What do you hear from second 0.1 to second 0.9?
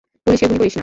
পুলিশকে গুলি করিস না!